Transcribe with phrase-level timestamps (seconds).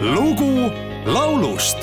[0.00, 0.70] lugu
[1.06, 1.78] laulust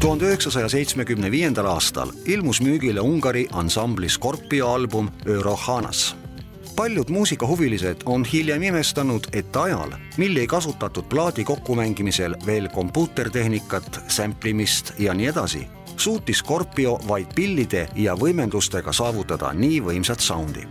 [0.00, 6.16] tuhande üheksasaja seitsmekümne viiendal aastal ilmus müügile Ungari ansambli Scorpio album Eurohanas.
[6.76, 14.92] paljud muusikahuvilised on hiljem imestanud, et ajal, mil ei kasutatud plaadi kokkumängimisel veel kompuutertehnikat, sämplimist
[14.98, 20.66] ja nii edasi, suutis Scorpio vaid pillide ja võimendustega saavutada nii võimsat soundi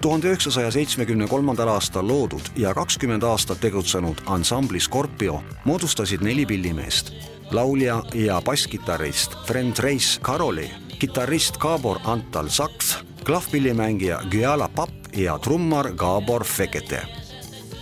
[0.00, 7.35] tuhande üheksasaja seitsmekümne kolmandal aastal loodud ja kakskümmend aastat tegutsenud ansambli Scorpio moodustasid neli pillimeest.
[7.50, 15.92] Laulja ja basskitarrist Friend Reis Karoli, kitarrist Gabor Antal Saks, klahvpillimängija Gyala Papp ja trummar
[15.92, 17.02] Gabor Fekete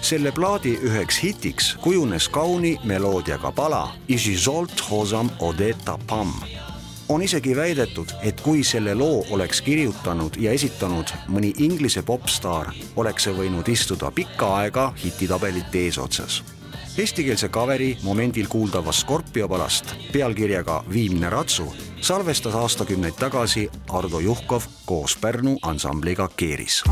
[0.05, 6.33] selle plaadi üheks hitiks kujunes kauni meloodiaga pala Isizolt Hosam Odeta Pam
[7.09, 13.29] on isegi väidetud, et kui selle loo oleks kirjutanud ja esitanud mõni Inglise popstaar, oleks
[13.29, 16.43] see võinud istuda pikka aega hititabelite eesotsas.
[16.99, 21.67] Eestikeelse kaveri momendil kuuldavast Scorpio palast pealkirjaga Viimne ratsu
[22.01, 26.85] salvestas aastakümneid tagasi Ardo Juhkov koos Pärnu ansambliga Keeris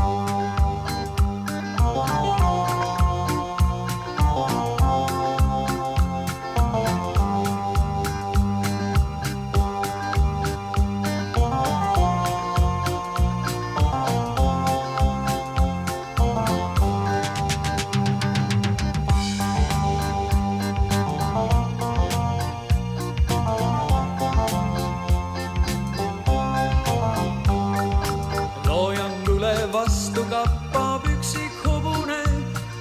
[31.03, 32.23] kappab üksik hobune,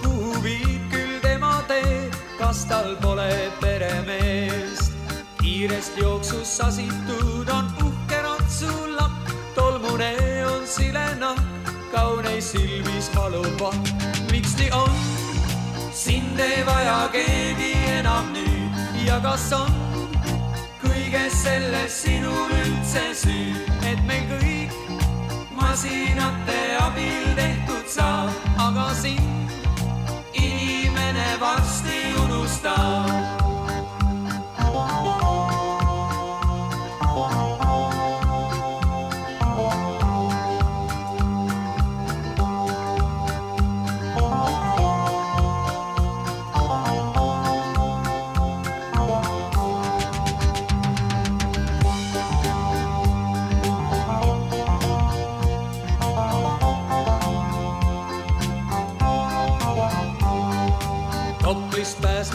[0.03, 4.93] kuhu viib küll tema tee, kas tal pole peremeest.
[5.41, 10.17] kiirest jooksust sasitud on uhke ratsulapp, tolmune
[10.47, 11.43] on silenahk,
[11.93, 13.89] kauneis silmis valub vahk.
[14.31, 14.91] miks nii on?
[15.93, 19.71] sind ei vaja keegi enam nüüd ja kas on
[20.83, 23.53] kõiges selles sinul üldse süü,
[23.87, 24.52] et meil kõik
[25.73, 28.29] masinate abil tehtud saab,
[28.61, 29.49] aga sind
[30.37, 33.42] inimene varsti unustab.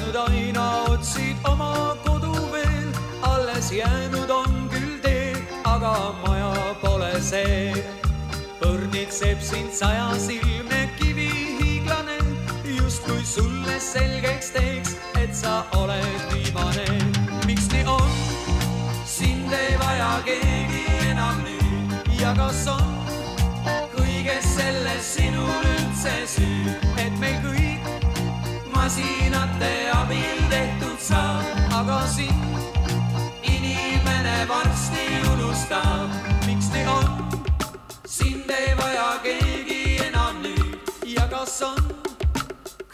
[0.08, 2.92] Pääsnud aina otsid oma kodu veel,
[3.22, 7.74] alles jäänud on küll tee, aga maja pole see.
[8.62, 12.18] põrnitseb sind sajasilmne kivihiiglane,
[12.64, 16.88] justkui sulle selgeks teeks, et sa oled viimane.
[17.46, 18.10] miks nii on?
[19.06, 22.96] sind ei vaja keegi enam nüüd ja kas on
[23.92, 29.17] kõiges selles sinul üldse süü, et meil kõik masinate
[32.18, 32.34] sind
[33.44, 36.10] inimene varsti unustab.
[36.46, 37.10] miks nii on?
[38.06, 41.78] sind ei vaja keegi enam nüüd ja kas on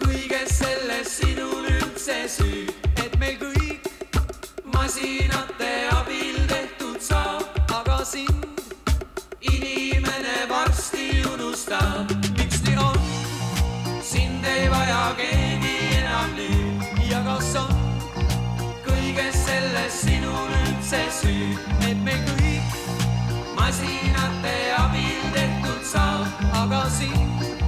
[0.01, 2.65] kõiges selles sinul üldse süü,
[2.99, 3.87] et meil kõik
[4.75, 8.43] masinate abil tehtud saab, aga sind
[9.53, 12.11] inimene varsti unustab.
[12.41, 12.99] miks nii on?
[14.11, 17.82] sind ei vaja keegi enam nüüd ja kas on
[21.23, 21.55] süü,
[21.89, 22.75] et me kõik
[23.55, 26.27] masinate abil tehtud saab,
[26.63, 27.62] aga sind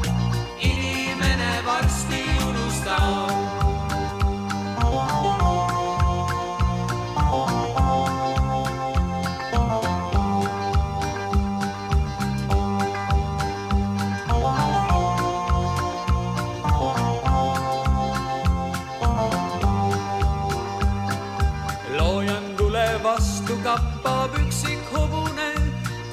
[24.26, 25.52] kappab üksik hobune,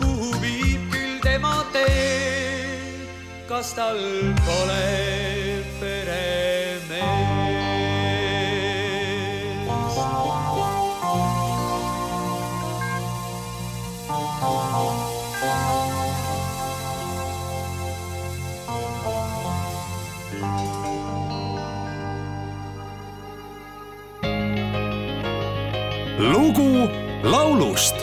[0.00, 3.08] kuhu viib küll tema tee.
[3.48, 3.98] kas tal
[4.44, 7.02] pole peremeest?
[26.32, 27.94] lugu laulust